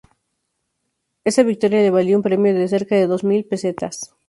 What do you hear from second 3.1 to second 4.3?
mil pesetas.